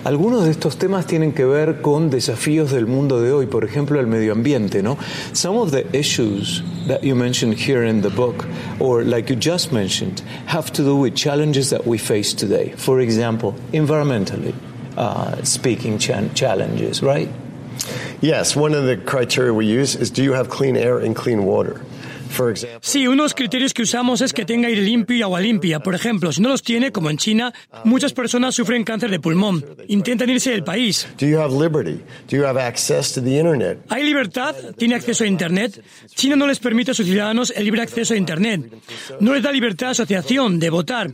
Algunos 0.04 0.46
de 0.46 0.52
estos 0.52 0.78
temas 0.78 1.06
tienen 1.06 1.32
que 1.34 1.46
ver 1.46 1.82
con 1.82 2.10
desafíos 2.10 2.72
del 2.72 2.88
mundo 2.88 3.22
de 3.22 3.32
hoy, 3.32 3.46
por 3.46 3.64
ejemplo, 3.64 4.00
el 4.00 4.08
medio 4.08 4.34
ambiente, 4.34 4.82
¿no? 4.84 4.98
Some 5.34 5.58
of 5.58 5.72
the 5.72 5.86
issues 5.94 6.64
that 6.88 7.04
you 7.04 7.16
mentioned 7.16 7.56
here 7.58 7.84
in 7.84 8.02
the 8.02 8.10
book, 8.10 8.46
or 8.80 9.04
like 9.04 9.30
you 9.30 9.40
just 9.40 9.72
mentioned, 9.72 10.22
have 10.48 10.72
to 10.74 10.84
do 10.84 10.96
with 10.96 11.16
challenges 11.16 11.70
that 11.70 11.86
we 11.86 11.98
face 11.98 12.34
today. 12.34 12.74
For 12.76 13.00
example, 13.00 13.56
environmentally 13.72 14.54
uh, 14.98 15.42
speaking 15.44 16.00
challenges, 16.00 17.02
right? 17.02 17.30
Yes, 18.20 18.56
one 18.56 18.74
of 18.74 18.86
the 18.86 18.98
criteria 18.98 19.54
we 19.54 19.68
use 19.68 19.96
is 19.96 20.10
do 20.10 20.24
you 20.24 20.34
have 20.34 20.50
clean 20.50 20.76
air 20.76 20.98
and 20.98 21.16
clean 21.16 21.46
water? 21.46 21.82
Sí, 22.82 23.08
unos 23.08 23.34
criterios 23.34 23.74
que 23.74 23.84
usamos 23.84 24.22
es 24.22 24.34
que 24.34 24.46
tenga 24.46 24.68
aire 24.68 24.82
limpio 24.82 25.16
y 25.18 25.22
agua 25.22 25.40
limpia. 25.40 25.80
Por 25.80 25.96
ejemplo, 25.96 26.32
si 26.32 26.42
no 26.42 26.50
los 26.50 26.64
tiene, 26.64 26.92
como 26.92 27.10
en 27.10 27.18
China, 27.18 27.54
muchas 27.84 28.14
personas 28.14 28.56
sufren 28.56 28.84
cáncer 28.84 29.10
de 29.10 29.20
pulmón. 29.20 29.66
Intentan 29.88 30.30
irse 30.30 30.52
del 30.52 30.64
país. 30.64 31.08
¿Hay 33.90 34.04
libertad? 34.04 34.56
¿Tiene 34.78 34.96
acceso 34.96 35.24
a 35.24 35.28
Internet? 35.28 35.84
China 36.14 36.36
no 36.36 36.48
les 36.48 36.60
permite 36.60 36.92
a 36.92 36.94
sus 36.94 37.06
ciudadanos 37.06 37.54
el 37.56 37.64
libre 37.64 37.82
acceso 37.82 38.14
a 38.14 38.18
Internet. 38.18 38.62
No 39.20 39.34
les 39.34 39.44
da 39.44 39.52
libertad 39.52 39.88
de 39.88 39.92
asociación, 39.92 40.60
de 40.60 40.70
votar. 40.70 41.12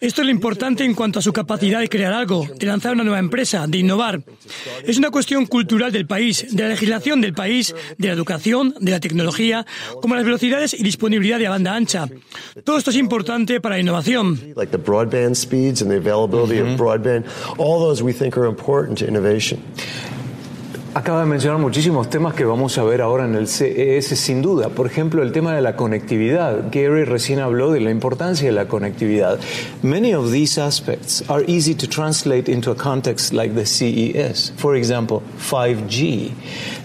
Esto 0.00 0.22
es 0.22 0.26
lo 0.26 0.30
importante 0.30 0.84
en 0.84 0.94
cuanto 0.94 1.18
a 1.18 1.22
su 1.22 1.32
capacidad 1.32 1.80
de 1.80 1.88
crear 1.88 2.12
algo, 2.12 2.46
de 2.56 2.66
lanzar 2.66 2.92
una 2.94 3.04
nueva 3.04 3.18
empresa, 3.18 3.66
de 3.66 3.78
innovar. 3.78 4.22
Es 4.86 4.98
una 4.98 5.10
cuestión 5.10 5.46
cultural 5.46 5.92
del 5.92 6.06
país, 6.06 6.46
de 6.50 6.62
la 6.62 6.68
legislación 6.70 7.20
del 7.20 7.34
país, 7.34 7.74
de 7.98 8.08
la 8.08 8.14
educación, 8.14 8.74
de 8.80 8.90
la 8.92 9.00
tecnología, 9.00 9.66
como 10.00 10.14
las 10.14 10.24
velocidades 10.24 10.49
y 10.78 10.82
disponibilidad 10.82 11.38
de 11.38 11.48
banda 11.48 11.74
ancha. 11.74 12.08
Todo 12.64 12.78
esto 12.78 12.90
es 12.90 12.96
importante 12.96 13.60
para 13.60 13.76
la 13.76 13.80
innovación. 13.80 14.38
Acaba 20.92 21.20
de 21.20 21.26
mencionar 21.26 21.60
muchísimos 21.60 22.10
temas 22.10 22.34
que 22.34 22.44
vamos 22.44 22.76
a 22.76 22.82
ver 22.82 23.00
ahora 23.00 23.24
en 23.24 23.36
el 23.36 23.46
CES, 23.46 24.06
sin 24.18 24.42
duda. 24.42 24.70
Por 24.70 24.88
ejemplo, 24.88 25.22
el 25.22 25.30
tema 25.30 25.54
de 25.54 25.60
la 25.60 25.76
conectividad. 25.76 26.64
Gary 26.72 27.04
recién 27.04 27.38
habló 27.38 27.70
de 27.70 27.78
la 27.78 27.92
importancia 27.92 28.48
de 28.48 28.52
la 28.52 28.66
conectividad. 28.66 29.38
Many 29.84 30.12
of 30.14 30.32
these 30.32 30.60
aspects 30.60 31.22
are 31.28 31.44
easy 31.46 31.76
to 31.76 31.86
translate 31.86 32.50
into 32.50 32.72
a 32.72 32.74
context 32.74 33.32
like 33.32 33.54
the 33.54 33.64
CES. 33.64 34.52
For 34.56 34.74
example, 34.74 35.22
5G. 35.38 36.32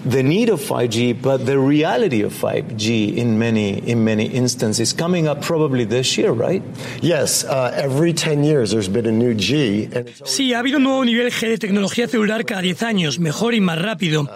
The 0.07 0.21
need 0.21 0.49
of 0.49 0.61
5G, 0.61 1.19
but 1.19 1.47
the 1.47 1.57
reality 1.57 2.21
of 2.21 2.31
5G 2.31 3.17
in 3.17 3.39
many, 3.39 3.79
in 3.89 4.03
many 4.03 4.25
instances 4.25 4.93
coming 4.93 5.27
up 5.27 5.41
probably 5.41 5.83
this 5.83 6.15
year, 6.15 6.31
right? 6.31 6.61
Yes, 7.01 7.43
uh, 7.43 7.71
every 7.73 8.13
10 8.13 8.43
years 8.43 8.69
there's 8.69 8.87
been 8.87 9.07
a 9.07 9.11
new 9.11 9.33
G. 9.33 9.89
Sí, 10.25 10.53
ha 10.53 10.59
habido 10.59 10.77
un 10.77 10.83
nuevo 10.83 11.03
nivel 11.03 11.31
G 11.31 11.49
de 11.49 11.57
tecnología 11.57 12.07
celular 12.07 12.45
cada 12.45 12.61
10 12.61 12.83
años, 12.83 13.17
mejor 13.17 13.55
y 13.55 13.61
más 13.61 13.81
rápido 13.81 13.94
rápido. 13.95 14.29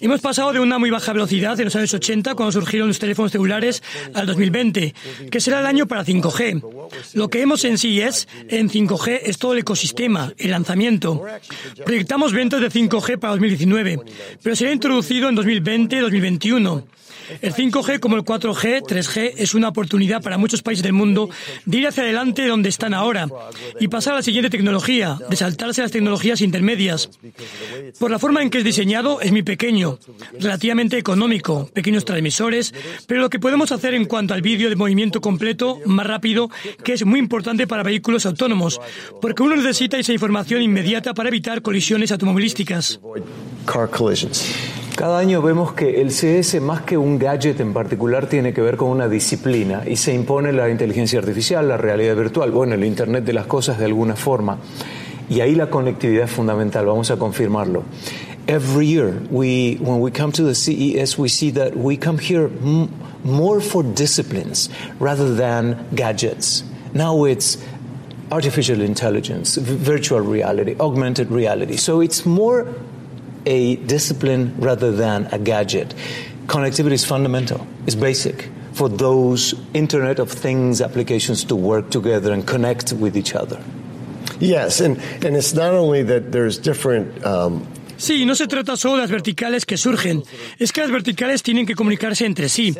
Hemos 0.00 0.20
pasado 0.20 0.52
de 0.52 0.60
una 0.60 0.78
muy 0.78 0.90
baja 0.90 1.12
velocidad 1.12 1.58
en 1.60 1.66
los 1.66 1.76
años 1.76 1.92
80, 1.92 2.34
cuando 2.34 2.52
surgieron 2.52 2.88
los 2.88 2.98
teléfonos 2.98 3.32
celulares, 3.32 3.82
al 4.14 4.26
2020, 4.26 4.94
que 5.30 5.40
será 5.40 5.60
el 5.60 5.66
año 5.66 5.86
para 5.86 6.04
5G. 6.04 6.62
Lo 7.12 7.28
que 7.28 7.42
hemos 7.42 7.64
en 7.64 7.76
sí 7.76 8.00
es, 8.00 8.26
en 8.48 8.70
5G, 8.70 9.20
es 9.24 9.36
todo 9.36 9.52
el 9.52 9.58
ecosistema, 9.58 10.32
el 10.38 10.50
lanzamiento. 10.52 11.22
Proyectamos 11.84 12.32
ventas 12.32 12.62
de 12.62 12.70
5G 12.70 13.18
para 13.18 13.32
2019, 13.32 14.00
pero 14.42 14.56
será 14.56 14.72
introducido 14.72 15.28
en 15.28 15.36
2020-2021. 15.36 16.84
El 17.40 17.54
5G, 17.54 18.00
como 18.00 18.16
el 18.16 18.22
4G, 18.22 18.82
3G, 18.82 19.32
es 19.36 19.54
una 19.54 19.68
oportunidad 19.68 20.22
para 20.22 20.38
muchos 20.38 20.62
países 20.62 20.82
del 20.82 20.92
mundo 20.92 21.30
de 21.64 21.78
ir 21.78 21.86
hacia 21.86 22.02
adelante 22.02 22.46
donde 22.46 22.68
están 22.68 22.94
ahora 22.94 23.28
y 23.80 23.88
pasar 23.88 24.14
a 24.14 24.16
la 24.16 24.22
siguiente 24.22 24.50
tecnología, 24.50 25.18
de 25.28 25.36
saltarse 25.36 25.82
las 25.82 25.90
tecnologías 25.90 26.40
intermedias. 26.40 27.10
Por 27.98 28.10
la 28.10 28.18
forma 28.18 28.42
en 28.42 28.50
que 28.50 28.58
es 28.58 28.64
diseñado, 28.64 29.20
es 29.20 29.32
muy 29.32 29.42
pequeño, 29.42 29.98
relativamente 30.38 30.98
económico, 30.98 31.68
pequeños 31.72 32.04
transmisores, 32.04 32.74
pero 33.06 33.20
lo 33.20 33.30
que 33.30 33.38
podemos 33.38 33.72
hacer 33.72 33.94
en 33.94 34.06
cuanto 34.06 34.34
al 34.34 34.42
vídeo 34.42 34.68
de 34.68 34.76
movimiento 34.76 35.20
completo, 35.20 35.80
más 35.86 36.06
rápido, 36.06 36.50
que 36.82 36.92
es 36.92 37.04
muy 37.04 37.18
importante 37.18 37.66
para 37.66 37.82
vehículos 37.82 38.26
autónomos, 38.26 38.80
porque 39.20 39.42
uno 39.42 39.56
necesita 39.56 39.98
esa 39.98 40.12
información 40.12 40.62
inmediata 40.62 41.14
para 41.14 41.28
evitar 41.28 41.62
colisiones 41.62 42.12
automovilísticas. 42.12 43.00
Cada 44.96 45.18
año 45.18 45.42
vemos 45.42 45.72
que 45.72 46.00
el 46.00 46.10
CS, 46.12 46.60
más 46.60 46.82
que 46.82 46.96
un 46.96 47.18
gadget 47.18 47.58
en 47.58 47.72
particular, 47.72 48.28
tiene 48.28 48.54
que 48.54 48.60
ver 48.60 48.76
con 48.76 48.90
una 48.90 49.08
disciplina 49.08 49.82
y 49.84 49.96
se 49.96 50.14
impone 50.14 50.52
la 50.52 50.70
inteligencia 50.70 51.18
artificial, 51.18 51.66
la 51.66 51.76
realidad 51.76 52.14
virtual, 52.14 52.52
bueno, 52.52 52.74
el 52.74 52.84
Internet 52.84 53.24
de 53.24 53.32
las 53.32 53.46
cosas 53.46 53.76
de 53.80 53.86
alguna 53.86 54.14
forma. 54.14 54.58
Y 55.28 55.40
ahí 55.40 55.56
la 55.56 55.68
conectividad 55.68 56.28
fundamental, 56.28 56.86
vamos 56.86 57.10
a 57.10 57.16
confirmarlo. 57.16 57.82
Every 58.46 58.86
year, 58.86 59.20
we, 59.30 59.78
when 59.80 60.00
we 60.00 60.12
come 60.12 60.30
to 60.32 60.44
the 60.44 60.54
CES, 60.54 61.18
we 61.18 61.28
see 61.28 61.50
that 61.52 61.74
we 61.74 61.96
come 61.96 62.18
here 62.18 62.48
more 63.24 63.60
for 63.60 63.82
disciplines 63.82 64.70
rather 65.00 65.34
than 65.34 65.88
gadgets. 65.92 66.62
Now 66.92 67.26
it's 67.26 67.58
artificial 68.30 68.80
intelligence, 68.80 69.56
virtual 69.56 70.20
reality, 70.20 70.76
augmented 70.78 71.32
reality. 71.32 71.78
So 71.78 72.00
it's 72.00 72.24
more 72.24 72.68
a 73.46 73.76
discipline 73.76 74.54
rather 74.58 74.92
than 74.92 75.26
a 75.32 75.38
gadget. 75.38 75.94
Connectivity 76.46 76.92
is 76.92 77.04
fundamental, 77.04 77.66
it's 77.86 77.94
basic 77.94 78.50
for 78.72 78.88
those 78.88 79.54
Internet 79.72 80.18
of 80.18 80.30
Things 80.30 80.80
applications 80.80 81.44
to 81.44 81.56
work 81.56 81.90
together 81.90 82.32
and 82.32 82.46
connect 82.46 82.92
with 82.92 83.16
each 83.16 83.34
other. 83.34 83.62
Yes, 84.40 84.80
and, 84.80 84.98
and 85.24 85.36
it's 85.36 85.54
not 85.54 85.72
only 85.72 86.02
that 86.02 86.32
there's 86.32 86.58
different 86.58 87.24
um, 87.24 87.66
Sí, 87.96 88.26
no 88.26 88.34
se 88.34 88.46
trata 88.46 88.76
solo 88.76 88.96
de 88.96 89.02
las 89.02 89.10
verticales 89.10 89.64
que 89.64 89.76
surgen, 89.76 90.24
es 90.58 90.72
que 90.72 90.80
las 90.80 90.90
verticales 90.90 91.42
tienen 91.42 91.64
que 91.64 91.74
comunicarse 91.74 92.26
entre 92.26 92.48
sí. 92.48 92.74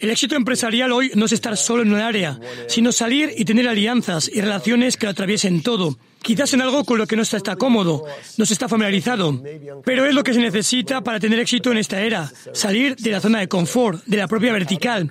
El 0.00 0.10
éxito 0.10 0.34
empresarial 0.34 0.92
hoy 0.92 1.10
no 1.14 1.26
es 1.26 1.32
estar 1.32 1.56
solo 1.56 1.82
en 1.82 1.92
un 1.92 2.00
área, 2.00 2.40
sino 2.66 2.90
salir 2.90 3.32
y 3.36 3.44
tener 3.44 3.68
alianzas 3.68 4.30
y 4.32 4.40
relaciones 4.40 4.96
que 4.96 5.06
lo 5.06 5.10
atraviesen 5.10 5.62
todo. 5.62 5.96
Quizás 6.26 6.52
en 6.54 6.60
algo 6.60 6.84
con 6.84 6.98
lo 6.98 7.06
que 7.06 7.14
no 7.14 7.22
está, 7.22 7.54
cómodo, 7.54 8.04
no 8.36 8.44
se 8.44 8.52
está 8.52 8.68
familiarizado, 8.68 9.40
pero 9.84 10.04
es 10.06 10.12
lo 10.12 10.24
que 10.24 10.34
se 10.34 10.40
necesita 10.40 11.00
para 11.00 11.20
tener 11.20 11.38
éxito 11.38 11.70
en 11.70 11.78
esta 11.78 12.02
era, 12.02 12.32
salir 12.52 12.96
de 12.96 13.12
la 13.12 13.20
zona 13.20 13.38
de 13.38 13.46
confort, 13.46 14.04
de 14.06 14.16
la 14.16 14.26
propia 14.26 14.52
vertical. 14.52 15.08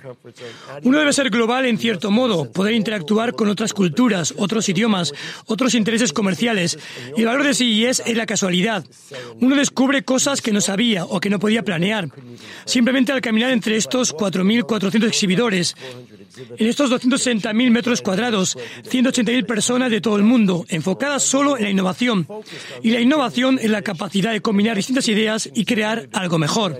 Uno 0.82 0.98
debe 0.98 1.14
ser 1.14 1.30
global 1.30 1.64
en 1.64 1.78
cierto 1.78 2.10
modo, 2.10 2.52
poder 2.52 2.74
interactuar 2.74 3.32
con 3.32 3.48
otras 3.48 3.72
culturas, 3.72 4.34
otros 4.36 4.68
idiomas, 4.68 5.14
otros 5.46 5.74
intereses 5.74 6.12
comerciales. 6.12 6.78
Y 7.16 7.22
el 7.22 7.28
valor 7.28 7.44
de 7.44 7.54
CES 7.54 8.02
es 8.04 8.16
la 8.16 8.26
casualidad. 8.26 8.84
Uno 9.40 9.56
descubre 9.56 10.02
cosas 10.02 10.42
que 10.42 10.52
no 10.52 10.60
sabía 10.60 11.06
o 11.06 11.18
que 11.18 11.30
no 11.30 11.38
podía 11.38 11.62
planear. 11.62 12.10
Simplemente 12.66 13.12
al 13.12 13.22
caminar 13.22 13.52
entre 13.52 13.76
estos 13.76 14.14
4.400 14.14 15.06
exhibidores, 15.06 15.76
en 16.58 16.66
estos 16.66 16.90
260.000 16.90 17.70
metros 17.70 18.02
cuadrados, 18.02 18.58
180.000 18.84 19.46
personas 19.46 19.90
de 19.90 20.02
todo 20.02 20.16
el 20.16 20.22
mundo, 20.22 20.66
enfocadas 20.68 21.05
solo 21.18 21.56
en 21.56 21.64
la 21.64 21.70
innovación. 21.70 22.26
Y 22.82 22.90
la 22.90 23.00
innovación 23.00 23.58
es 23.60 23.70
la 23.70 23.82
capacidad 23.82 24.32
de 24.32 24.40
combinar 24.40 24.76
distintas 24.76 25.08
ideas 25.08 25.48
y 25.54 25.64
crear 25.64 26.08
algo 26.12 26.38
mejor. 26.38 26.78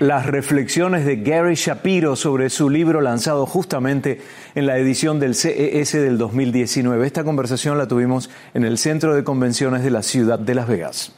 Las 0.00 0.26
reflexiones 0.26 1.04
de 1.04 1.16
Gary 1.16 1.56
Shapiro 1.56 2.14
sobre 2.14 2.50
su 2.50 2.70
libro 2.70 3.00
lanzado 3.00 3.46
justamente 3.46 4.20
en 4.54 4.66
la 4.66 4.78
edición 4.78 5.18
del 5.18 5.34
CES 5.34 5.92
del 5.92 6.18
2019. 6.18 7.04
Esta 7.04 7.24
conversación 7.24 7.78
la 7.78 7.88
tuvimos 7.88 8.30
en 8.54 8.64
el 8.64 8.78
Centro 8.78 9.16
de 9.16 9.24
Convenciones 9.24 9.82
de 9.82 9.90
la 9.90 10.04
ciudad 10.04 10.38
de 10.38 10.54
Las 10.54 10.68
Vegas. 10.68 11.12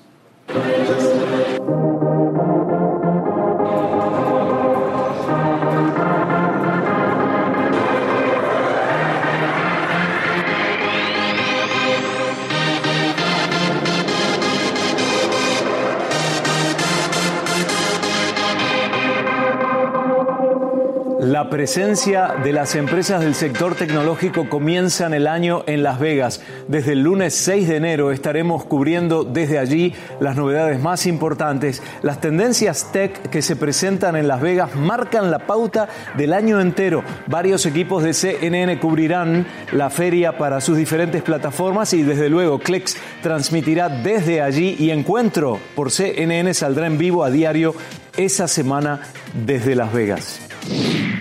La 21.40 21.49
presencia 21.49 22.35
de 22.44 22.52
las 22.52 22.75
empresas 22.75 23.23
del 23.23 23.35
sector 23.35 23.75
tecnológico 23.75 24.50
comienza 24.50 25.06
en 25.06 25.14
el 25.14 25.26
año 25.26 25.64
en 25.66 25.82
Las 25.82 25.99
Vegas. 25.99 26.42
Desde 26.68 26.92
el 26.92 27.00
lunes 27.00 27.35
6 27.35 27.66
de 27.66 27.76
enero 27.76 28.12
estaremos 28.12 28.66
cubriendo 28.66 29.25
desde 29.25 29.59
allí 29.59 29.94
las 30.20 30.37
novedades 30.37 30.78
más 30.82 31.06
importantes. 31.06 31.82
Las 32.02 32.20
tendencias 32.20 32.92
tech 32.92 33.30
que 33.30 33.40
se 33.40 33.56
presentan 33.56 34.16
en 34.16 34.28
Las 34.28 34.42
Vegas 34.42 34.76
marcan 34.76 35.30
la 35.30 35.47
pauta 35.47 35.88
del 36.14 36.35
año 36.35 36.61
entero. 36.61 37.02
Varios 37.26 37.64
equipos 37.64 38.02
de 38.02 38.12
CNN 38.12 38.78
cubrirán 38.78 39.47
la 39.73 39.88
feria 39.88 40.37
para 40.37 40.61
sus 40.61 40.76
diferentes 40.76 41.23
plataformas 41.23 41.94
y 41.94 42.02
desde 42.02 42.28
luego 42.28 42.59
Clex 42.59 42.99
transmitirá 43.23 43.88
desde 43.88 44.42
allí 44.42 44.76
y 44.78 44.90
Encuentro 44.90 45.59
por 45.75 45.90
CNN 45.90 46.52
saldrá 46.52 46.87
en 46.87 46.99
vivo 46.99 47.25
a 47.25 47.30
diario 47.30 47.75
esa 48.18 48.47
semana 48.47 49.00
desde 49.32 49.75
Las 49.75 49.90
Vegas. 49.90 50.38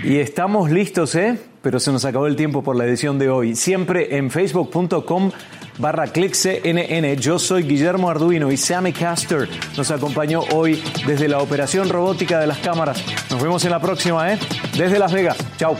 Y 0.03 0.17
estamos 0.17 0.71
listos, 0.71 1.15
¿eh? 1.15 1.37
Pero 1.61 1.79
se 1.79 1.91
nos 1.91 2.05
acabó 2.05 2.27
el 2.27 2.35
tiempo 2.35 2.63
por 2.63 2.75
la 2.75 2.85
edición 2.85 3.19
de 3.19 3.29
hoy. 3.29 3.55
Siempre 3.55 4.15
en 4.17 4.31
facebook.com 4.31 5.31
barra 5.77 6.05
CNN. 6.07 7.15
Yo 7.17 7.39
soy 7.39 7.63
Guillermo 7.63 8.09
Arduino 8.09 8.51
y 8.51 8.57
Sammy 8.57 8.93
Caster 8.93 9.47
nos 9.75 9.91
acompañó 9.91 10.41
hoy 10.53 10.81
desde 11.07 11.27
la 11.27 11.39
operación 11.39 11.89
robótica 11.89 12.39
de 12.39 12.47
las 12.47 12.59
cámaras. 12.59 13.03
Nos 13.29 13.41
vemos 13.41 13.63
en 13.65 13.71
la 13.71 13.79
próxima, 13.79 14.33
¿eh? 14.33 14.39
Desde 14.77 14.99
Las 14.99 15.11
Vegas. 15.11 15.37
Chao. 15.57 15.77